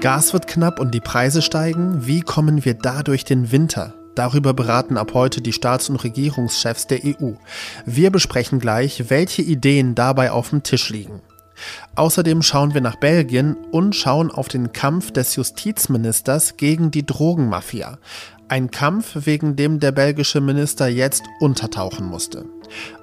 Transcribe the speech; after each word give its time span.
Gas 0.00 0.32
wird 0.32 0.46
knapp 0.46 0.80
und 0.80 0.94
die 0.94 1.00
Preise 1.00 1.42
steigen. 1.42 2.06
Wie 2.06 2.22
kommen 2.22 2.64
wir 2.64 2.72
da 2.72 3.02
durch 3.02 3.26
den 3.26 3.52
Winter? 3.52 3.92
Darüber 4.14 4.54
beraten 4.54 4.96
ab 4.96 5.12
heute 5.12 5.42
die 5.42 5.52
Staats- 5.52 5.90
und 5.90 5.96
Regierungschefs 5.96 6.86
der 6.86 7.00
EU. 7.04 7.32
Wir 7.84 8.10
besprechen 8.10 8.60
gleich, 8.60 9.10
welche 9.10 9.42
Ideen 9.42 9.94
dabei 9.94 10.30
auf 10.30 10.50
dem 10.50 10.62
Tisch 10.62 10.88
liegen. 10.88 11.20
Außerdem 11.94 12.42
schauen 12.42 12.74
wir 12.74 12.80
nach 12.80 12.96
Belgien 12.96 13.56
und 13.70 13.94
schauen 13.94 14.30
auf 14.30 14.48
den 14.48 14.72
Kampf 14.72 15.10
des 15.10 15.36
Justizministers 15.36 16.56
gegen 16.56 16.90
die 16.90 17.06
Drogenmafia. 17.06 17.98
Ein 18.48 18.72
Kampf, 18.72 19.26
wegen 19.26 19.54
dem 19.54 19.78
der 19.78 19.92
belgische 19.92 20.40
Minister 20.40 20.88
jetzt 20.88 21.22
untertauchen 21.38 22.06
musste. 22.06 22.46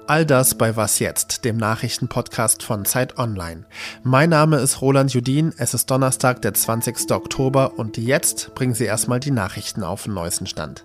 All 0.06 0.26
das 0.26 0.56
bei 0.56 0.76
Was 0.76 0.98
jetzt, 0.98 1.44
dem 1.46 1.56
Nachrichtenpodcast 1.56 2.62
von 2.62 2.84
Zeit 2.84 3.18
Online. 3.18 3.64
Mein 4.02 4.30
Name 4.30 4.58
ist 4.58 4.82
Roland 4.82 5.12
Judin, 5.14 5.54
es 5.56 5.72
ist 5.72 5.90
Donnerstag, 5.90 6.42
der 6.42 6.52
20. 6.52 7.10
Oktober 7.12 7.78
und 7.78 7.96
jetzt 7.96 8.54
bringen 8.54 8.74
Sie 8.74 8.84
erstmal 8.84 9.20
die 9.20 9.30
Nachrichten 9.30 9.82
auf 9.82 10.04
den 10.04 10.14
neuesten 10.14 10.46
Stand. 10.46 10.84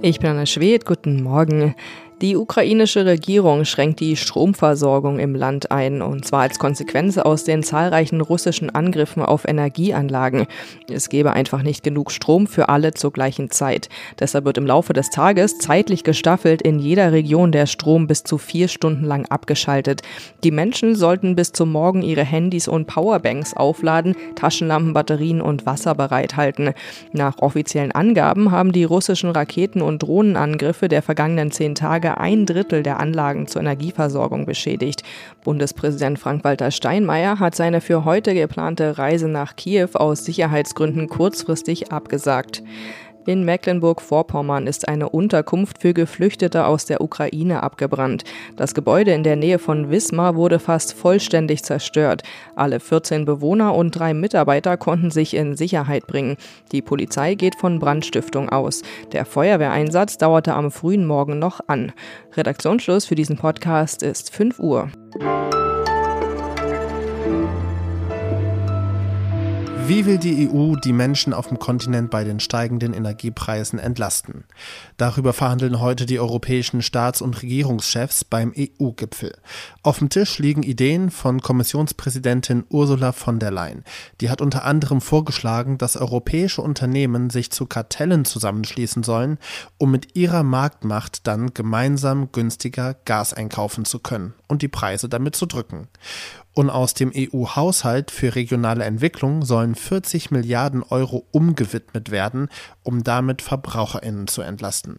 Ich 0.00 0.20
bin 0.20 0.30
Anna 0.30 0.46
Schwed, 0.46 0.86
guten 0.86 1.22
Morgen. 1.22 1.74
Die 2.20 2.34
ukrainische 2.34 3.06
Regierung 3.06 3.64
schränkt 3.64 4.00
die 4.00 4.16
Stromversorgung 4.16 5.20
im 5.20 5.36
Land 5.36 5.70
ein, 5.70 6.02
und 6.02 6.24
zwar 6.24 6.40
als 6.40 6.58
Konsequenz 6.58 7.16
aus 7.16 7.44
den 7.44 7.62
zahlreichen 7.62 8.20
russischen 8.20 8.70
Angriffen 8.74 9.22
auf 9.22 9.46
Energieanlagen. 9.46 10.48
Es 10.92 11.10
gebe 11.10 11.32
einfach 11.32 11.62
nicht 11.62 11.84
genug 11.84 12.10
Strom 12.10 12.48
für 12.48 12.70
alle 12.70 12.92
zur 12.92 13.12
gleichen 13.12 13.52
Zeit. 13.52 13.88
Deshalb 14.18 14.46
wird 14.46 14.58
im 14.58 14.66
Laufe 14.66 14.94
des 14.94 15.10
Tages 15.10 15.58
zeitlich 15.58 16.02
gestaffelt 16.02 16.60
in 16.60 16.80
jeder 16.80 17.12
Region 17.12 17.52
der 17.52 17.66
Strom 17.66 18.08
bis 18.08 18.24
zu 18.24 18.36
vier 18.36 18.66
Stunden 18.66 19.04
lang 19.04 19.26
abgeschaltet. 19.26 20.02
Die 20.42 20.50
Menschen 20.50 20.96
sollten 20.96 21.36
bis 21.36 21.52
zum 21.52 21.70
Morgen 21.70 22.02
ihre 22.02 22.24
Handys 22.24 22.66
und 22.66 22.88
Powerbanks 22.88 23.54
aufladen, 23.54 24.16
Taschenlampen, 24.34 24.92
Batterien 24.92 25.40
und 25.40 25.66
Wasser 25.66 25.94
bereithalten. 25.94 26.72
Nach 27.12 27.38
offiziellen 27.38 27.92
Angaben 27.92 28.50
haben 28.50 28.72
die 28.72 28.82
russischen 28.82 29.30
Raketen- 29.30 29.82
und 29.82 30.02
Drohnenangriffe 30.02 30.88
der 30.88 31.02
vergangenen 31.02 31.52
zehn 31.52 31.76
Tage 31.76 32.07
Tage 32.08 32.20
ein 32.20 32.46
Drittel 32.46 32.82
der 32.82 33.00
Anlagen 33.00 33.46
zur 33.46 33.60
Energieversorgung 33.60 34.46
beschädigt. 34.46 35.02
Bundespräsident 35.44 36.18
Frank-Walter 36.18 36.70
Steinmeier 36.70 37.38
hat 37.38 37.54
seine 37.54 37.80
für 37.80 38.04
heute 38.04 38.34
geplante 38.34 38.98
Reise 38.98 39.28
nach 39.28 39.56
Kiew 39.56 39.90
aus 39.94 40.24
Sicherheitsgründen 40.24 41.08
kurzfristig 41.08 41.92
abgesagt. 41.92 42.62
In 43.28 43.44
Mecklenburg-Vorpommern 43.44 44.66
ist 44.66 44.88
eine 44.88 45.10
Unterkunft 45.10 45.82
für 45.82 45.92
Geflüchtete 45.92 46.64
aus 46.64 46.86
der 46.86 47.02
Ukraine 47.02 47.62
abgebrannt. 47.62 48.24
Das 48.56 48.72
Gebäude 48.72 49.12
in 49.12 49.22
der 49.22 49.36
Nähe 49.36 49.58
von 49.58 49.90
Wismar 49.90 50.34
wurde 50.34 50.58
fast 50.58 50.94
vollständig 50.94 51.62
zerstört. 51.62 52.22
Alle 52.56 52.80
14 52.80 53.26
Bewohner 53.26 53.74
und 53.74 53.90
drei 53.90 54.14
Mitarbeiter 54.14 54.78
konnten 54.78 55.10
sich 55.10 55.34
in 55.34 55.56
Sicherheit 55.56 56.06
bringen. 56.06 56.38
Die 56.72 56.80
Polizei 56.80 57.34
geht 57.34 57.56
von 57.56 57.78
Brandstiftung 57.78 58.48
aus. 58.48 58.80
Der 59.12 59.26
Feuerwehreinsatz 59.26 60.16
dauerte 60.16 60.54
am 60.54 60.70
frühen 60.70 61.04
Morgen 61.04 61.38
noch 61.38 61.60
an. 61.66 61.92
Redaktionsschluss 62.34 63.04
für 63.04 63.14
diesen 63.14 63.36
Podcast 63.36 64.02
ist 64.02 64.34
5 64.34 64.58
Uhr. 64.58 64.90
Wie 69.88 70.04
will 70.04 70.18
die 70.18 70.50
EU 70.50 70.76
die 70.76 70.92
Menschen 70.92 71.32
auf 71.32 71.48
dem 71.48 71.58
Kontinent 71.58 72.10
bei 72.10 72.22
den 72.22 72.40
steigenden 72.40 72.92
Energiepreisen 72.92 73.78
entlasten? 73.78 74.44
Darüber 74.98 75.32
verhandeln 75.32 75.80
heute 75.80 76.04
die 76.04 76.20
europäischen 76.20 76.82
Staats- 76.82 77.22
und 77.22 77.40
Regierungschefs 77.40 78.22
beim 78.22 78.52
EU-Gipfel. 78.54 79.34
Auf 79.82 80.00
dem 80.00 80.10
Tisch 80.10 80.38
liegen 80.40 80.62
Ideen 80.62 81.10
von 81.10 81.40
Kommissionspräsidentin 81.40 82.64
Ursula 82.68 83.12
von 83.12 83.38
der 83.38 83.50
Leyen. 83.50 83.82
Die 84.20 84.28
hat 84.28 84.42
unter 84.42 84.64
anderem 84.64 85.00
vorgeschlagen, 85.00 85.78
dass 85.78 85.96
europäische 85.96 86.60
Unternehmen 86.60 87.30
sich 87.30 87.50
zu 87.50 87.64
Kartellen 87.64 88.26
zusammenschließen 88.26 89.02
sollen, 89.02 89.38
um 89.78 89.90
mit 89.90 90.14
ihrer 90.14 90.42
Marktmacht 90.42 91.26
dann 91.26 91.54
gemeinsam 91.54 92.30
günstiger 92.30 92.92
Gas 93.06 93.32
einkaufen 93.32 93.86
zu 93.86 94.00
können 94.00 94.34
und 94.48 94.60
die 94.60 94.68
Preise 94.68 95.08
damit 95.08 95.34
zu 95.34 95.46
drücken. 95.46 95.88
Und 96.58 96.70
aus 96.70 96.92
dem 96.92 97.12
EU-Haushalt 97.14 98.10
für 98.10 98.34
regionale 98.34 98.82
Entwicklung 98.82 99.44
sollen 99.44 99.76
40 99.78 100.30
Milliarden 100.30 100.82
Euro 100.82 101.26
umgewidmet 101.30 102.10
werden, 102.10 102.48
um 102.82 103.04
damit 103.04 103.42
Verbraucherinnen 103.42 104.28
zu 104.28 104.42
entlasten. 104.42 104.98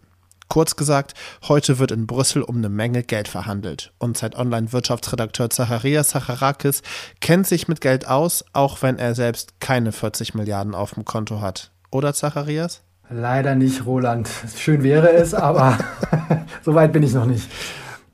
Kurz 0.50 0.74
gesagt, 0.74 1.14
heute 1.46 1.78
wird 1.78 1.92
in 1.92 2.08
Brüssel 2.08 2.42
um 2.42 2.56
eine 2.56 2.68
Menge 2.68 3.04
Geld 3.04 3.28
verhandelt. 3.28 3.92
Und 3.98 4.18
Zeit 4.18 4.34
Online 4.34 4.72
Wirtschaftsredakteur 4.72 5.48
Zacharias 5.48 6.10
Sacharakis 6.10 6.82
kennt 7.20 7.46
sich 7.46 7.68
mit 7.68 7.80
Geld 7.80 8.08
aus, 8.08 8.44
auch 8.52 8.82
wenn 8.82 8.98
er 8.98 9.14
selbst 9.14 9.60
keine 9.60 9.92
40 9.92 10.34
Milliarden 10.34 10.74
auf 10.74 10.94
dem 10.94 11.04
Konto 11.04 11.40
hat. 11.40 11.70
Oder 11.92 12.14
Zacharias? 12.14 12.82
Leider 13.08 13.54
nicht, 13.54 13.86
Roland. 13.86 14.28
Schön 14.56 14.82
wäre 14.82 15.12
es, 15.12 15.34
aber 15.34 15.78
so 16.64 16.74
weit 16.74 16.92
bin 16.92 17.04
ich 17.04 17.12
noch 17.12 17.26
nicht. 17.26 17.48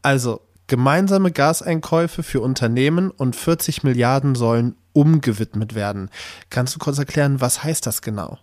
Also, 0.03 0.43
Gemeinsame 0.67 1.31
Gaseinkäufe 1.31 2.23
für 2.23 2.41
Unternehmen 2.41 3.11
und 3.11 3.37
40 3.37 3.85
Milliarden 3.85 4.35
sollen 4.35 4.75
umgewidmet 4.93 5.75
werden. 5.75 6.11
Kannst 6.51 6.75
du 6.75 6.79
kurz 6.79 6.99
erklären, 6.99 7.41
was 7.41 7.63
heißt 7.63 7.87
das 7.87 8.03
genau? 8.03 8.39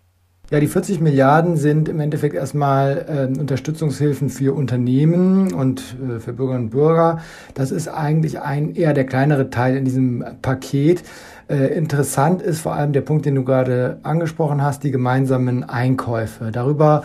Ja, 0.51 0.59
die 0.59 0.67
40 0.67 1.01
Milliarden 1.01 1.57
sind 1.57 1.89
im 1.89 1.99
Endeffekt 1.99 2.35
erstmal 2.35 3.29
äh, 3.35 3.39
Unterstützungshilfen 3.39 4.29
für 4.29 4.53
Unternehmen 4.53 5.53
und 5.53 5.95
äh, 5.99 6.19
für 6.19 6.33
Bürgerinnen 6.33 6.65
und 6.65 6.69
Bürger. 6.69 7.19
Das 7.55 7.71
ist 7.71 7.87
eigentlich 7.87 8.39
ein 8.39 8.75
eher 8.75 8.93
der 8.93 9.05
kleinere 9.05 9.49
Teil 9.49 9.75
in 9.75 9.83
diesem 9.83 10.23
Paket. 10.41 11.03
Äh, 11.47 11.75
interessant 11.75 12.41
ist 12.41 12.61
vor 12.61 12.73
allem 12.73 12.93
der 12.93 13.01
Punkt, 13.01 13.25
den 13.25 13.35
du 13.35 13.43
gerade 13.43 13.99
angesprochen 14.03 14.61
hast, 14.61 14.83
die 14.83 14.91
gemeinsamen 14.91 15.63
Einkäufe. 15.63 16.51
Darüber 16.51 17.03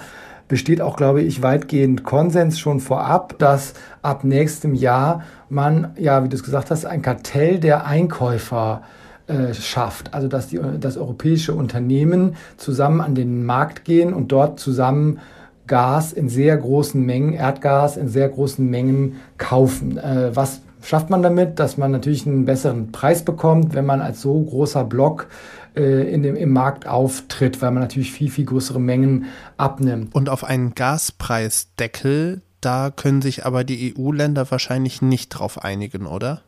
besteht 0.48 0.81
auch, 0.81 0.97
glaube 0.97 1.22
ich, 1.22 1.42
weitgehend 1.42 2.04
Konsens 2.04 2.59
schon 2.59 2.81
vorab, 2.81 3.38
dass 3.38 3.75
ab 4.03 4.25
nächstem 4.25 4.75
Jahr 4.75 5.22
man, 5.48 5.92
ja, 5.98 6.25
wie 6.25 6.28
du 6.28 6.36
es 6.36 6.42
gesagt 6.42 6.70
hast, 6.70 6.86
ein 6.86 7.03
Kartell 7.03 7.60
der 7.60 7.86
Einkäufer 7.86 8.82
äh, 9.26 9.53
schafft. 9.53 10.14
Also 10.14 10.26
dass 10.26 10.48
die, 10.48 10.58
das 10.81 10.97
europäische 10.97 11.54
Unternehmen 11.54 12.37
zusammen 12.56 13.00
an 13.03 13.14
den 13.14 13.44
Markt 13.44 13.84
gehen 13.84 14.14
und 14.14 14.32
dort 14.32 14.58
zusammen 14.58 15.20
Gas 15.66 16.14
in 16.14 16.31
sehr 16.31 16.56
großen 16.56 17.04
Mengen, 17.04 17.34
Erdgas 17.34 17.98
in 17.98 18.08
sehr 18.08 18.28
großen 18.31 18.69
Mengen 18.69 19.16
kaufen. 19.37 19.98
Äh, 19.98 20.34
was 20.34 20.62
schafft 20.82 21.10
man 21.10 21.22
damit? 21.22 21.58
Dass 21.58 21.76
man 21.76 21.90
natürlich 21.90 22.26
einen 22.26 22.44
besseren 22.44 22.92
Preis 22.92 23.24
bekommt, 23.24 23.74
wenn 23.74 23.86
man 23.86 24.00
als 24.00 24.20
so 24.20 24.40
großer 24.40 24.84
Block 24.84 25.28
äh, 25.76 26.12
in 26.12 26.22
dem, 26.22 26.36
im 26.36 26.52
Markt 26.52 26.86
auftritt, 26.86 27.62
weil 27.62 27.70
man 27.70 27.82
natürlich 27.82 28.12
viel, 28.12 28.30
viel 28.30 28.44
größere 28.44 28.80
Mengen 28.80 29.26
abnimmt. 29.56 30.14
Und 30.14 30.28
auf 30.28 30.44
einen 30.44 30.74
Gaspreisdeckel, 30.74 32.42
da 32.60 32.90
können 32.90 33.22
sich 33.22 33.46
aber 33.46 33.64
die 33.64 33.94
EU-Länder 33.96 34.50
wahrscheinlich 34.50 35.02
nicht 35.02 35.30
drauf 35.30 35.62
einigen, 35.62 36.06
oder? 36.06 36.42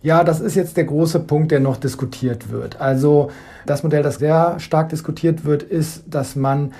Ja, 0.00 0.22
das 0.22 0.40
ist 0.40 0.54
jetzt 0.54 0.76
der 0.76 0.84
große 0.84 1.20
Punkt, 1.20 1.50
der 1.50 1.60
noch 1.60 1.76
diskutiert 1.76 2.50
wird. 2.50 2.80
Also 2.80 3.30
das 3.66 3.82
Modell, 3.82 4.02
das 4.02 4.16
sehr 4.16 4.60
stark 4.60 4.90
diskutiert 4.90 5.44
wird, 5.44 5.64
ist, 5.64 6.04
dass 6.06 6.36
man 6.36 6.72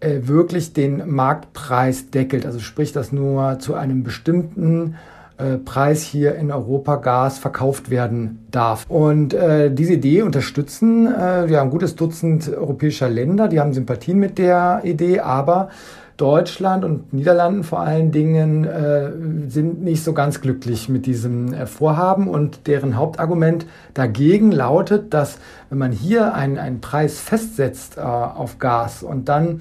äh, 0.00 0.20
wirklich 0.22 0.72
den 0.72 1.10
Marktpreis 1.10 2.10
deckelt. 2.10 2.46
Also 2.46 2.60
sprich, 2.60 2.92
dass 2.92 3.12
nur 3.12 3.58
zu 3.58 3.74
einem 3.74 4.02
bestimmten 4.02 4.96
äh, 5.38 5.56
Preis 5.58 6.02
hier 6.02 6.34
in 6.36 6.50
Europa 6.50 6.96
Gas 6.96 7.38
verkauft 7.38 7.90
werden 7.90 8.46
darf. 8.50 8.86
Und 8.88 9.34
äh, 9.34 9.72
diese 9.72 9.94
Idee 9.94 10.22
unterstützen 10.22 11.06
äh, 11.06 11.48
wir 11.48 11.60
haben 11.60 11.68
ein 11.68 11.70
gutes 11.70 11.96
Dutzend 11.96 12.48
europäischer 12.48 13.08
Länder, 13.08 13.48
die 13.48 13.60
haben 13.60 13.72
Sympathien 13.72 14.18
mit 14.18 14.38
der 14.38 14.80
Idee, 14.84 15.20
aber 15.20 15.68
Deutschland 16.16 16.84
und 16.84 17.12
Niederlanden 17.12 17.64
vor 17.64 17.80
allen 17.80 18.12
Dingen 18.12 18.64
äh, 18.64 19.10
sind 19.48 19.82
nicht 19.82 20.04
so 20.04 20.12
ganz 20.12 20.40
glücklich 20.40 20.88
mit 20.88 21.06
diesem 21.06 21.52
äh, 21.52 21.66
Vorhaben 21.66 22.28
und 22.28 22.68
deren 22.68 22.96
Hauptargument 22.96 23.66
dagegen 23.94 24.52
lautet, 24.52 25.12
dass 25.12 25.38
wenn 25.70 25.78
man 25.78 25.90
hier 25.90 26.34
einen, 26.34 26.58
einen 26.58 26.80
Preis 26.80 27.18
festsetzt 27.18 27.96
äh, 27.96 28.00
auf 28.00 28.60
Gas 28.60 29.02
und 29.02 29.28
dann 29.28 29.60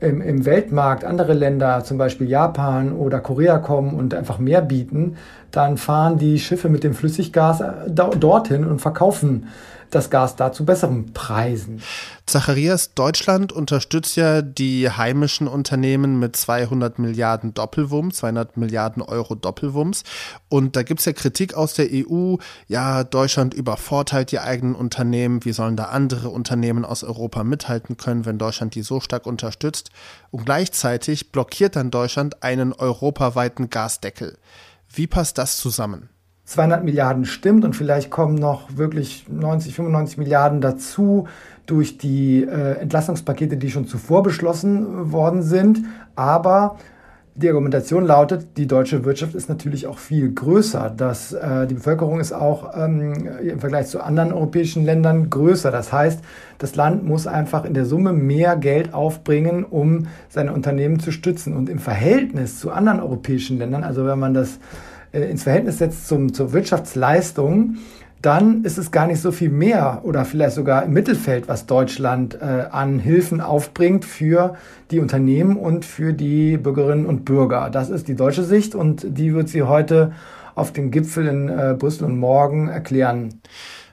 im, 0.00 0.22
im 0.22 0.44
Weltmarkt 0.44 1.04
andere 1.04 1.34
Länder, 1.34 1.84
zum 1.84 1.98
Beispiel 1.98 2.28
Japan 2.28 2.92
oder 2.92 3.20
Korea 3.20 3.58
kommen 3.58 3.94
und 3.94 4.14
einfach 4.14 4.38
mehr 4.38 4.62
bieten, 4.62 5.16
dann 5.50 5.76
fahren 5.76 6.18
die 6.18 6.38
Schiffe 6.38 6.68
mit 6.68 6.84
dem 6.84 6.94
Flüssiggas 6.94 7.60
äh, 7.60 7.72
dorthin 7.90 8.64
und 8.66 8.80
verkaufen 8.80 9.48
das 9.90 10.08
Gas 10.08 10.36
da 10.36 10.52
zu 10.52 10.64
besseren 10.64 11.12
Preisen. 11.12 11.82
Zacharias, 12.30 12.94
Deutschland 12.94 13.52
unterstützt 13.52 14.14
ja 14.14 14.40
die 14.40 14.88
heimischen 14.88 15.48
Unternehmen 15.48 16.20
mit 16.20 16.36
200 16.36 17.00
Milliarden 17.00 17.54
Doppelwumms, 17.54 18.18
200 18.18 18.56
Milliarden 18.56 19.02
Euro 19.02 19.34
Doppelwumms. 19.34 20.04
Und 20.48 20.76
da 20.76 20.84
gibt 20.84 21.00
es 21.00 21.06
ja 21.06 21.12
Kritik 21.12 21.54
aus 21.54 21.74
der 21.74 21.88
EU, 21.90 22.36
ja, 22.68 23.02
Deutschland 23.02 23.52
übervorteilt 23.52 24.30
die 24.30 24.38
eigenen 24.38 24.76
Unternehmen, 24.76 25.44
wie 25.44 25.52
sollen 25.52 25.76
da 25.76 25.86
andere 25.86 26.28
Unternehmen 26.28 26.84
aus 26.84 27.02
Europa 27.02 27.42
mithalten 27.42 27.96
können, 27.96 28.24
wenn 28.26 28.38
Deutschland 28.38 28.76
die 28.76 28.82
so 28.82 29.00
stark 29.00 29.26
unterstützt? 29.26 29.90
Und 30.30 30.44
gleichzeitig 30.44 31.32
blockiert 31.32 31.74
dann 31.74 31.90
Deutschland 31.90 32.44
einen 32.44 32.72
europaweiten 32.72 33.70
Gasdeckel. 33.70 34.38
Wie 34.88 35.08
passt 35.08 35.36
das 35.36 35.56
zusammen? 35.56 36.10
200 36.50 36.82
Milliarden 36.82 37.26
stimmt 37.26 37.64
und 37.64 37.76
vielleicht 37.76 38.10
kommen 38.10 38.34
noch 38.34 38.76
wirklich 38.76 39.26
90, 39.28 39.72
95 39.72 40.18
Milliarden 40.18 40.60
dazu 40.60 41.28
durch 41.66 41.96
die 41.96 42.42
äh, 42.42 42.72
Entlastungspakete, 42.80 43.56
die 43.56 43.70
schon 43.70 43.86
zuvor 43.86 44.24
beschlossen 44.24 45.12
worden 45.12 45.42
sind. 45.44 45.78
Aber 46.16 46.76
die 47.36 47.48
Argumentation 47.48 48.04
lautet, 48.04 48.56
die 48.56 48.66
deutsche 48.66 49.04
Wirtschaft 49.04 49.36
ist 49.36 49.48
natürlich 49.48 49.86
auch 49.86 49.98
viel 49.98 50.32
größer. 50.34 50.92
Das, 50.96 51.32
äh, 51.32 51.68
die 51.68 51.74
Bevölkerung 51.74 52.18
ist 52.18 52.32
auch 52.32 52.76
ähm, 52.76 53.28
im 53.44 53.60
Vergleich 53.60 53.86
zu 53.86 54.02
anderen 54.02 54.32
europäischen 54.32 54.84
Ländern 54.84 55.30
größer. 55.30 55.70
Das 55.70 55.92
heißt, 55.92 56.18
das 56.58 56.74
Land 56.74 57.04
muss 57.04 57.28
einfach 57.28 57.64
in 57.64 57.74
der 57.74 57.84
Summe 57.84 58.12
mehr 58.12 58.56
Geld 58.56 58.92
aufbringen, 58.92 59.62
um 59.62 60.08
seine 60.28 60.52
Unternehmen 60.52 60.98
zu 60.98 61.12
stützen. 61.12 61.56
Und 61.56 61.68
im 61.68 61.78
Verhältnis 61.78 62.58
zu 62.58 62.72
anderen 62.72 62.98
europäischen 62.98 63.56
Ländern, 63.56 63.84
also 63.84 64.04
wenn 64.04 64.18
man 64.18 64.34
das 64.34 64.58
äh, 65.12 65.30
ins 65.30 65.44
Verhältnis 65.44 65.78
setzt 65.78 66.08
zum, 66.08 66.32
zur 66.32 66.52
Wirtschaftsleistung, 66.52 67.76
dann 68.22 68.64
ist 68.64 68.76
es 68.76 68.90
gar 68.90 69.06
nicht 69.06 69.20
so 69.20 69.32
viel 69.32 69.48
mehr 69.48 70.00
oder 70.02 70.24
vielleicht 70.24 70.54
sogar 70.54 70.84
im 70.84 70.92
Mittelfeld, 70.92 71.48
was 71.48 71.66
Deutschland 71.66 72.34
äh, 72.34 72.66
an 72.70 72.98
Hilfen 72.98 73.40
aufbringt 73.40 74.04
für 74.04 74.56
die 74.90 75.00
Unternehmen 75.00 75.56
und 75.56 75.84
für 75.84 76.12
die 76.12 76.58
Bürgerinnen 76.58 77.06
und 77.06 77.24
Bürger. 77.24 77.70
Das 77.70 77.88
ist 77.88 78.08
die 78.08 78.16
deutsche 78.16 78.44
Sicht 78.44 78.74
und 78.74 79.06
die 79.08 79.34
wird 79.34 79.48
sie 79.48 79.62
heute 79.62 80.12
auf 80.54 80.72
dem 80.72 80.90
Gipfel 80.90 81.26
in 81.26 81.48
äh, 81.48 81.74
Brüssel 81.78 82.04
und 82.04 82.18
morgen 82.18 82.68
erklären. 82.68 83.40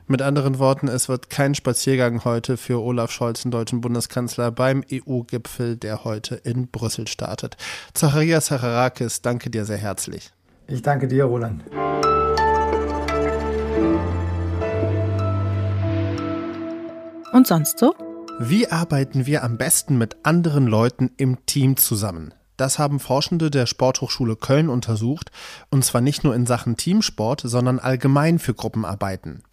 Mit 0.10 0.22
anderen 0.22 0.58
Worten, 0.58 0.88
es 0.88 1.10
wird 1.10 1.30
kein 1.30 1.54
Spaziergang 1.54 2.24
heute 2.24 2.56
für 2.56 2.82
Olaf 2.82 3.12
Scholz, 3.12 3.42
den 3.42 3.52
deutschen 3.52 3.82
Bundeskanzler, 3.82 4.52
beim 4.52 4.84
EU-Gipfel, 4.92 5.76
der 5.76 6.06
heute 6.06 6.36
in 6.36 6.68
Brüssel 6.68 7.08
startet. 7.08 7.58
Zacharias 7.94 8.50
Harakis, 8.52 9.22
danke 9.22 9.50
dir 9.50 9.66
sehr 9.66 9.78
herzlich. 9.78 10.32
Ich 10.70 10.82
danke 10.82 11.08
dir, 11.08 11.24
Roland. 11.24 11.64
Und 17.32 17.48
sonst 17.48 17.80
so? 17.80 17.96
Wie 18.40 18.68
arbeiten 18.68 19.26
wir 19.26 19.44
am 19.44 19.58
besten 19.58 19.98
mit 19.98 20.18
anderen 20.24 20.68
Leuten 20.68 21.12
im 21.18 21.46
Team 21.46 21.78
zusammen? 21.78 22.34
Das 22.58 22.80
haben 22.80 23.00
Forschende 23.00 23.52
der 23.52 23.68
Sporthochschule 23.68 24.36
Köln 24.36 24.68
untersucht, 24.68 25.32
und 25.70 25.86
zwar 25.86 26.02
nicht 26.02 26.24
nur 26.24 26.36
in 26.36 26.48
Sachen 26.48 26.76
Teamsport, 26.76 27.42
sondern 27.44 27.78
allgemein 27.78 28.40
für 28.40 28.56
Gruppenarbeiten. 28.56 29.44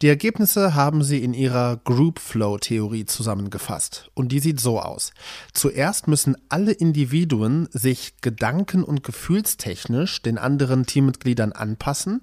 Die 0.00 0.08
Ergebnisse 0.08 0.74
haben 0.74 1.02
sie 1.02 1.22
in 1.22 1.34
ihrer 1.34 1.76
Group 1.78 2.20
Flow 2.20 2.58
Theorie 2.58 3.04
zusammengefasst, 3.04 4.10
und 4.14 4.30
die 4.30 4.38
sieht 4.38 4.60
so 4.60 4.80
aus. 4.80 5.12
Zuerst 5.52 6.06
müssen 6.06 6.36
alle 6.48 6.72
Individuen 6.72 7.68
sich 7.72 8.20
gedanken- 8.20 8.84
und 8.84 9.02
gefühlstechnisch 9.02 10.22
den 10.22 10.38
anderen 10.38 10.86
Teammitgliedern 10.86 11.50
anpassen, 11.52 12.22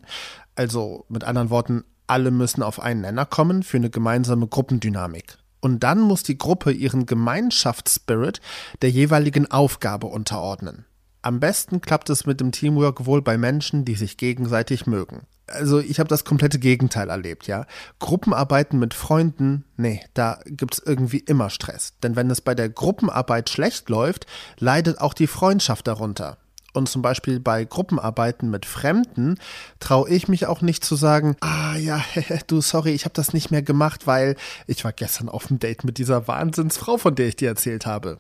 also 0.56 1.06
mit 1.10 1.26
anderen 1.26 1.50
Worten, 1.50 1.84
alle 2.08 2.32
müssen 2.32 2.64
auf 2.64 2.80
einen 2.80 3.02
Nenner 3.02 3.26
kommen 3.26 3.62
für 3.62 3.78
eine 3.78 3.90
gemeinsame 3.90 4.48
Gruppendynamik. 4.48 5.38
Und 5.62 5.84
dann 5.84 6.00
muss 6.00 6.24
die 6.24 6.38
Gruppe 6.38 6.72
ihren 6.72 7.06
Gemeinschaftsspirit 7.06 8.42
der 8.82 8.90
jeweiligen 8.90 9.52
Aufgabe 9.52 10.08
unterordnen. 10.08 10.86
Am 11.22 11.40
besten 11.40 11.82
klappt 11.82 12.10
es 12.10 12.26
mit 12.26 12.40
dem 12.40 12.52
Teamwork 12.52 13.06
wohl 13.06 13.22
bei 13.22 13.38
Menschen, 13.38 13.84
die 13.84 13.96
sich 13.96 14.16
gegenseitig 14.16 14.88
mögen. 14.88 15.24
Also 15.48 15.80
ich 15.80 16.00
habe 16.00 16.08
das 16.08 16.24
komplette 16.24 16.60
Gegenteil 16.60 17.10
erlebt, 17.10 17.48
ja. 17.48 17.66
Gruppenarbeiten 18.00 18.80
mit 18.80 18.94
Freunden, 18.94 19.66
nee, 19.78 20.02
da 20.14 20.40
gibt's 20.46 20.82
irgendwie 20.84 21.20
immer 21.20 21.50
Stress. 21.50 21.94
Denn 22.04 22.16
wenn 22.16 22.30
es 22.30 22.42
bei 22.42 22.56
der 22.56 22.70
Gruppenarbeit 22.70 23.50
schlecht 23.50 23.90
läuft, 23.90 24.28
leidet 24.60 25.02
auch 25.02 25.14
die 25.14 25.28
Freundschaft 25.28 25.88
darunter. 25.88 26.38
Und 26.74 26.90
zum 26.90 27.02
Beispiel 27.02 27.40
bei 27.40 27.66
Gruppenarbeiten 27.66 28.50
mit 28.50 28.66
Fremden 28.66 29.40
traue 29.80 30.10
ich 30.10 30.28
mich 30.28 30.46
auch 30.46 30.62
nicht 30.62 30.84
zu 30.84 30.96
sagen, 30.96 31.36
ah 31.42 31.76
ja, 31.76 32.02
du 32.48 32.62
sorry, 32.62 32.92
ich 32.92 33.06
habe 33.06 33.14
das 33.14 33.34
nicht 33.34 33.52
mehr 33.52 33.62
gemacht, 33.62 34.08
weil 34.08 34.36
ich 34.68 34.84
war 34.84 34.94
gestern 34.94 35.30
auf 35.30 35.48
dem 35.48 35.60
Date 35.60 35.84
mit 35.84 35.98
dieser 35.98 36.28
Wahnsinnsfrau, 36.28 36.98
von 36.98 37.16
der 37.16 37.28
ich 37.28 37.36
dir 37.36 37.50
erzählt 37.50 37.86
habe. 37.86 38.20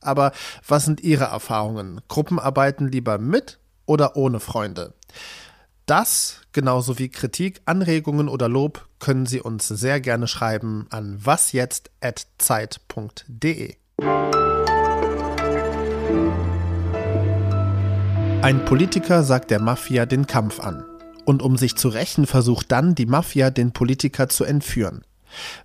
Aber 0.00 0.32
was 0.66 0.84
sind 0.84 1.00
Ihre 1.00 1.24
Erfahrungen? 1.24 2.00
Gruppenarbeiten 2.08 2.88
lieber 2.88 3.18
mit 3.18 3.58
oder 3.86 4.16
ohne 4.16 4.40
Freunde? 4.40 4.94
Das, 5.86 6.40
genauso 6.52 6.98
wie 6.98 7.08
Kritik, 7.08 7.62
Anregungen 7.64 8.28
oder 8.28 8.48
Lob, 8.48 8.86
können 8.98 9.26
Sie 9.26 9.40
uns 9.40 9.68
sehr 9.68 10.00
gerne 10.00 10.28
schreiben 10.28 10.86
an 10.90 11.24
wasjetzt.zeit.de. 11.24 13.76
Ein 18.48 18.64
Politiker 18.64 19.24
sagt 19.24 19.50
der 19.50 19.60
Mafia 19.60 20.06
den 20.06 20.26
Kampf 20.26 20.58
an. 20.58 20.82
Und 21.26 21.42
um 21.42 21.58
sich 21.58 21.76
zu 21.76 21.90
rächen, 21.90 22.24
versucht 22.24 22.72
dann 22.72 22.94
die 22.94 23.04
Mafia, 23.04 23.50
den 23.50 23.72
Politiker 23.72 24.30
zu 24.30 24.44
entführen. 24.44 25.02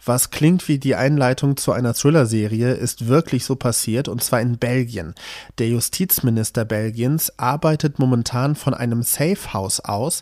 Was 0.04 0.32
klingt 0.32 0.68
wie 0.68 0.80
die 0.80 0.94
Einleitung 0.94 1.56
zu 1.56 1.72
einer 1.72 1.94
Thriller-Serie, 1.94 2.74
ist 2.74 3.08
wirklich 3.08 3.46
so 3.46 3.56
passiert, 3.56 4.10
und 4.10 4.22
zwar 4.22 4.42
in 4.42 4.58
Belgien. 4.58 5.16
Der 5.60 5.70
Justizminister 5.70 6.66
Belgiens 6.66 7.32
arbeitet 7.40 8.00
momentan 8.00 8.54
von 8.54 8.74
einem 8.74 9.02
Safe 9.02 9.54
House 9.54 9.80
aus, 9.80 10.22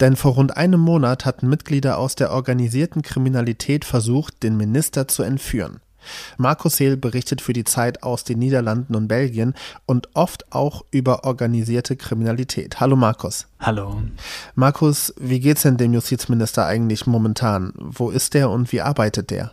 denn 0.00 0.14
vor 0.14 0.34
rund 0.34 0.54
einem 0.54 0.80
Monat 0.80 1.24
hatten 1.24 1.48
Mitglieder 1.48 1.96
aus 1.96 2.14
der 2.14 2.32
organisierten 2.32 3.00
Kriminalität 3.00 3.86
versucht, 3.86 4.42
den 4.42 4.58
Minister 4.58 5.08
zu 5.08 5.22
entführen. 5.22 5.80
Markus 6.36 6.76
Seel 6.76 6.96
berichtet 6.96 7.40
für 7.40 7.52
die 7.52 7.64
Zeit 7.64 8.02
aus 8.02 8.24
den 8.24 8.38
Niederlanden 8.38 8.94
und 8.94 9.08
Belgien 9.08 9.54
und 9.86 10.08
oft 10.14 10.52
auch 10.52 10.84
über 10.90 11.24
organisierte 11.24 11.96
Kriminalität. 11.96 12.80
Hallo 12.80 12.96
Markus. 12.96 13.46
Hallo. 13.60 14.02
Markus, 14.54 15.14
wie 15.18 15.40
geht's 15.40 15.62
denn 15.62 15.76
dem 15.76 15.94
Justizminister 15.94 16.66
eigentlich 16.66 17.06
momentan? 17.06 17.72
Wo 17.76 18.10
ist 18.10 18.34
der 18.34 18.50
und 18.50 18.72
wie 18.72 18.80
arbeitet 18.80 19.30
der? 19.30 19.52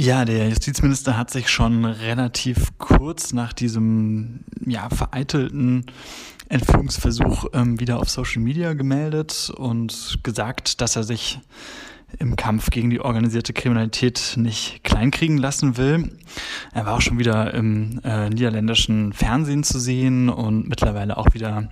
Ja, 0.00 0.24
der 0.24 0.48
Justizminister 0.48 1.16
hat 1.18 1.28
sich 1.28 1.48
schon 1.48 1.84
relativ 1.84 2.68
kurz 2.78 3.32
nach 3.32 3.52
diesem 3.52 4.44
ja, 4.64 4.88
vereitelten 4.90 5.86
Entführungsversuch 6.48 7.46
ähm, 7.52 7.80
wieder 7.80 7.98
auf 7.98 8.08
Social 8.08 8.40
Media 8.40 8.74
gemeldet 8.74 9.50
und 9.56 10.20
gesagt, 10.22 10.80
dass 10.80 10.94
er 10.94 11.02
sich 11.02 11.40
im 12.20 12.36
Kampf 12.36 12.70
gegen 12.70 12.90
die 12.90 13.00
organisierte 13.00 13.52
Kriminalität 13.52 14.34
nicht 14.36 14.84
kleinkriegen 14.84 15.36
lassen 15.36 15.76
will. 15.76 16.12
Er 16.72 16.86
war 16.86 16.94
auch 16.94 17.00
schon 17.00 17.18
wieder 17.18 17.52
im 17.52 18.00
äh, 18.04 18.30
niederländischen 18.30 19.12
Fernsehen 19.12 19.64
zu 19.64 19.80
sehen 19.80 20.28
und 20.28 20.68
mittlerweile 20.68 21.16
auch 21.16 21.34
wieder 21.34 21.70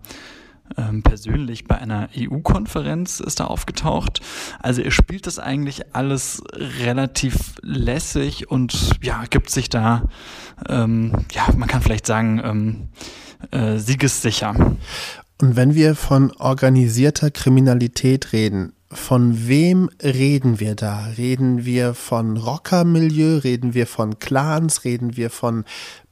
ähm, 0.77 1.03
persönlich 1.03 1.65
bei 1.65 1.79
einer 1.79 2.09
EU-Konferenz 2.17 3.21
ist 3.21 3.41
er 3.41 3.51
aufgetaucht. 3.51 4.21
Also 4.61 4.83
er 4.83 4.91
spielt 4.91 5.27
das 5.27 5.39
eigentlich 5.39 5.95
alles 5.95 6.43
relativ 6.55 7.55
lässig 7.63 8.51
und 8.51 8.91
ja, 9.03 9.25
gibt 9.29 9.51
sich 9.51 9.69
da, 9.69 10.09
ähm, 10.69 11.13
ja, 11.33 11.47
man 11.57 11.69
kann 11.69 11.83
vielleicht 11.83 12.07
sagen, 12.07 12.41
ähm, 12.45 12.89
äh, 13.51 13.79
siegessicher. 13.79 14.55
Und 15.41 15.57
wenn 15.57 15.75
wir 15.75 15.95
von 15.95 16.33
organisierter 16.33 17.31
Kriminalität 17.31 18.33
reden, 18.33 18.73
von 18.91 19.49
wem 19.49 19.91
reden 20.03 20.61
wir 20.61 20.75
da? 20.75 21.07
Reden 21.19 21.65
wir 21.65 21.93
von 21.95 22.37
Rockermilieu? 22.37 23.39
Reden 23.39 23.75
wir 23.75 23.87
von 23.87 24.19
Clans? 24.19 24.85
Reden 24.85 25.17
wir 25.17 25.29
von 25.29 25.65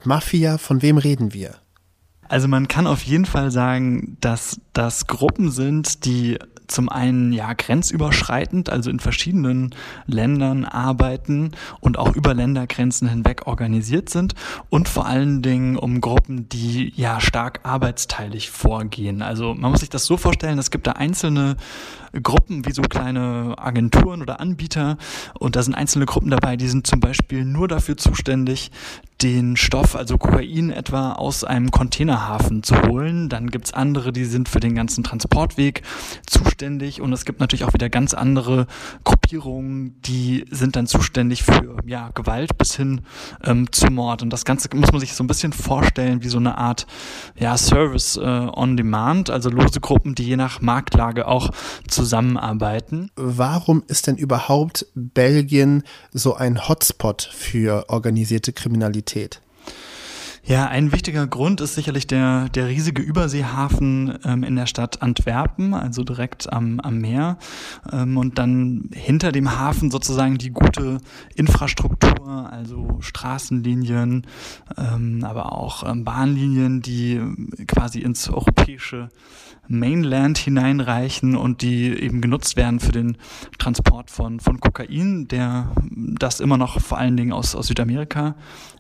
Mafia? 0.04 0.58
Von 0.58 0.82
wem 0.82 0.99
reden 0.99 1.32
wir? 1.32 1.54
Also 2.28 2.49
man 2.49 2.69
kann 2.69 2.87
auf 2.87 3.02
jeden 3.02 3.26
Fall 3.26 3.50
sagen, 3.50 4.16
dass 4.21 4.61
das 4.75 5.07
Gruppen 5.07 5.50
sind, 5.50 6.04
die 6.04 6.38
zum 6.66 6.88
einen 6.88 7.33
ja 7.33 7.52
grenzüberschreitend, 7.52 8.71
also 8.71 8.90
in 8.90 8.99
verschiedenen 8.99 9.75
Ländern 10.07 10.64
arbeiten 10.64 11.52
und 11.81 11.99
auch 11.99 12.14
über 12.16 12.35
Ländergrenzen 12.35 13.09
hinweg 13.09 13.47
organisiert 13.47 14.09
sind 14.09 14.35
und 14.71 14.88
vor 14.88 15.07
allen 15.07 15.43
Dingen 15.43 15.76
um 15.76 16.00
Gruppen, 16.00 16.49
die 16.49 16.93
ja 16.97 17.21
stark 17.21 17.61
arbeitsteilig 17.64 18.50
vorgehen. 18.50 19.23
Also 19.23 19.54
man 19.54 19.71
muss 19.71 19.81
sich 19.81 19.90
das 19.90 20.07
so 20.07 20.16
vorstellen, 20.16 20.59
es 20.59 20.71
gibt 20.71 20.87
da 20.87 20.93
einzelne 20.93 21.57
Gruppen 22.23 22.64
wie 22.64 22.73
so 22.73 22.83
kleine 22.83 23.54
Agenturen 23.59 24.23
oder 24.23 24.40
Anbieter 24.40 24.97
und 25.38 25.57
da 25.57 25.62
sind 25.62 25.75
einzelne 25.75 26.07
Gruppen 26.07 26.31
dabei, 26.31 26.57
die 26.57 26.69
sind 26.69 26.87
zum 26.87 27.00
Beispiel 27.00 27.45
nur 27.45 27.69
dafür 27.69 27.97
zuständig, 27.97 28.71
den 29.23 29.57
Stoff, 29.57 29.97
also 29.97 30.19
Kokain 30.19 30.71
etwa, 30.71 31.12
aus 31.12 31.45
einem 31.45 31.71
Containerhafen 31.71 32.62
zu 32.62 32.75
holen. 32.83 33.28
Dann 33.28 33.49
gibt's 33.49 33.73
andere, 33.73 34.12
die 34.12 34.25
sind 34.25 34.49
für 34.49 34.61
den 34.64 34.75
ganzen 34.75 35.04
Transportweg 35.04 35.83
zuständig 36.26 37.00
und 37.00 37.12
es 37.12 37.25
gibt 37.25 37.40
natürlich 37.40 37.64
auch 37.64 37.75
wieder 37.75 37.88
ganz 37.88 38.14
andere 38.14 38.66
Gruppierungen, 39.04 40.00
die 40.02 40.44
sind 40.50 40.76
dann 40.76 40.87
zuständig 40.87 41.42
für 41.42 41.76
ja, 41.87 42.11
Gewalt 42.14 42.59
bis 42.59 42.76
hin 42.76 43.02
ähm, 43.44 43.71
zu 43.73 43.87
Mord. 43.87 44.23
Und 44.23 44.30
das 44.30 44.44
Ganze 44.44 44.68
muss 44.75 44.92
man 44.92 45.00
sich 45.00 45.14
so 45.14 45.23
ein 45.25 45.26
bisschen 45.26 45.52
vorstellen 45.52 46.23
wie 46.23 46.28
so 46.28 46.38
eine 46.38 46.59
Art 46.59 46.87
ja, 47.38 47.56
Service 47.56 48.16
äh, 48.16 48.21
on 48.21 48.76
Demand, 48.76 49.30
also 49.30 49.50
lose 49.50 49.80
Gruppen, 49.80 50.14
die 50.14 50.25
je 50.25 50.37
nach 50.37 50.61
Marktlage 50.61 51.28
auch 51.28 51.50
zusammenarbeiten. 51.88 53.11
Warum 53.16 53.83
ist 53.87 54.06
denn 54.06 54.16
überhaupt 54.16 54.87
Belgien 54.94 55.83
so 56.12 56.35
ein 56.35 56.68
Hotspot 56.68 57.23
für 57.23 57.88
organisierte 57.88 58.52
Kriminalität? 58.52 59.40
Ja, 60.46 60.66
ein 60.66 60.92
wichtiger 60.92 61.26
Grund 61.26 61.62
ist 61.62 61.74
sicherlich 61.74 62.06
der, 62.06 62.50
der 62.50 62.68
riesige 62.68 63.00
Überseehafen 63.00 64.18
ähm, 64.26 64.44
in 64.44 64.56
der 64.56 64.66
Stadt 64.66 65.00
Antwerpen, 65.00 65.72
also 65.72 66.04
direkt 66.04 66.52
am, 66.52 66.80
am 66.80 66.98
Meer. 66.98 67.38
Ähm, 67.90 68.18
und 68.18 68.38
dann 68.38 68.90
hinter 68.92 69.32
dem 69.32 69.58
Hafen 69.58 69.90
sozusagen 69.90 70.36
die 70.36 70.50
gute 70.50 70.98
Infrastruktur, 71.34 72.52
also 72.52 72.98
Straßenlinien, 73.00 74.26
ähm, 74.76 75.24
aber 75.24 75.52
auch 75.52 75.82
ähm, 75.88 76.04
Bahnlinien, 76.04 76.82
die 76.82 77.22
quasi 77.66 78.00
ins 78.00 78.28
europäische 78.28 79.08
Mainland 79.66 80.38
hineinreichen 80.38 81.36
und 81.36 81.62
die 81.62 81.86
eben 81.86 82.20
genutzt 82.20 82.56
werden 82.56 82.80
für 82.80 82.92
den 82.92 83.16
Transport 83.58 84.10
von, 84.10 84.40
von 84.40 84.60
Kokain, 84.60 85.26
der 85.28 85.72
das 85.90 86.40
immer 86.40 86.58
noch 86.58 86.80
vor 86.80 86.98
allen 86.98 87.16
Dingen 87.16 87.32
aus, 87.32 87.54
aus 87.54 87.68
Südamerika 87.68 88.34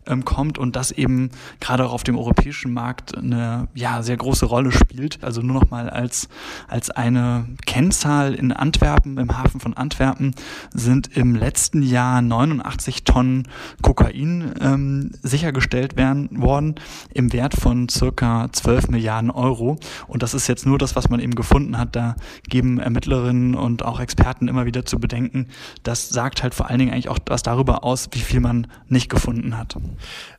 ähm, 0.06 0.24
kommt 0.24 0.58
und 0.58 0.76
das 0.76 0.90
eben 0.90 1.30
gerade 1.60 1.86
auch 1.86 1.92
auf 1.92 2.04
dem 2.04 2.18
europäischen 2.18 2.72
Markt 2.72 3.16
eine 3.16 3.68
ja, 3.74 4.02
sehr 4.02 4.16
große 4.16 4.46
Rolle 4.46 4.72
spielt. 4.72 5.22
Also 5.22 5.40
nur 5.40 5.60
noch 5.60 5.70
mal 5.70 5.88
als, 5.90 6.28
als 6.68 6.90
eine 6.90 7.46
Kennzahl 7.66 8.34
in 8.34 8.52
Antwerpen, 8.52 9.18
im 9.18 9.36
Hafen 9.36 9.60
von 9.60 9.74
Antwerpen, 9.74 10.34
sind 10.72 11.16
im 11.16 11.34
letzten 11.34 11.82
Jahr 11.82 12.22
89 12.22 13.04
Tonnen 13.04 13.48
Kokain 13.82 14.54
ähm, 14.60 15.10
sichergestellt 15.22 15.96
werden, 15.96 16.40
worden 16.40 16.74
im 17.12 17.32
Wert 17.32 17.54
von 17.54 17.88
circa 17.88 18.48
12 18.52 18.88
Milliarden 18.88 19.30
Euro. 19.30 19.78
Und 20.06 20.22
das 20.22 20.34
ist 20.34 20.48
jetzt 20.48 20.66
nur 20.66 20.78
das, 20.78 20.96
was 20.96 21.08
man 21.08 21.20
eben 21.20 21.34
gefunden 21.34 21.78
hat. 21.78 21.96
Da 21.96 22.16
geben 22.48 22.78
Ermittlerinnen 22.78 23.54
und 23.54 23.84
auch 23.84 24.00
Experten 24.00 24.48
immer 24.48 24.66
wieder 24.66 24.84
zu 24.84 24.98
bedenken. 24.98 25.48
Das 25.82 26.08
sagt 26.08 26.42
halt 26.42 26.54
vor 26.54 26.68
allen 26.68 26.78
Dingen 26.78 26.92
eigentlich 26.92 27.08
auch 27.08 27.18
was 27.26 27.42
darüber 27.42 27.84
aus, 27.84 28.08
wie 28.12 28.20
viel 28.20 28.40
man 28.40 28.66
nicht 28.88 29.08
gefunden 29.08 29.56
hat 29.56 29.76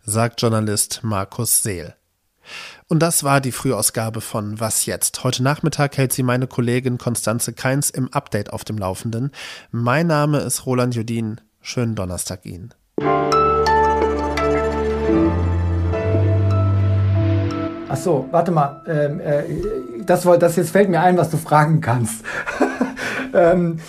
sagt 0.06 0.40
Journalist 0.42 1.00
Markus 1.04 1.64
Seel. 1.64 1.96
Und 2.88 3.00
das 3.00 3.24
war 3.24 3.42
die 3.42 3.52
Frühausgabe 3.52 4.22
von 4.22 4.60
Was 4.60 4.86
jetzt? 4.86 5.24
Heute 5.24 5.42
Nachmittag 5.42 5.98
hält 5.98 6.14
sie 6.14 6.22
meine 6.22 6.46
Kollegin 6.46 7.00
Konstanze 7.00 7.54
Keins 7.54 7.90
im 7.90 8.14
Update 8.14 8.54
auf 8.54 8.64
dem 8.64 8.78
Laufenden. 8.78 9.32
Mein 9.72 10.06
Name 10.06 10.40
ist 10.40 10.68
Roland 10.68 10.94
Judin. 10.94 11.42
Schönen 11.60 11.96
Donnerstag 11.96 12.46
Ihnen. 12.46 12.72
Ach 17.90 17.98
so, 17.98 18.28
warte 18.30 18.52
mal. 18.52 18.84
Ähm, 18.88 19.20
äh, 19.20 19.44
das, 20.06 20.22
das 20.40 20.56
jetzt 20.56 20.70
fällt 20.70 20.90
mir 20.90 21.02
ein, 21.02 21.18
was 21.18 21.32
du 21.32 21.38
fragen 21.38 21.82
kannst. 21.82 22.24
ähm, 23.34 23.80